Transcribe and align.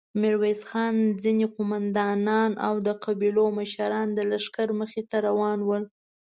ميرويس 0.21 0.61
خان، 0.69 0.95
ځينې 1.23 1.45
قوماندانان 1.55 2.51
او 2.67 2.73
د 2.87 2.89
قبيلو 3.03 3.45
مشران 3.59 4.07
د 4.13 4.19
لښکر 4.31 4.67
مخې 4.79 5.01
ته 5.09 5.17
روان 5.27 5.59
ول. 5.63 5.83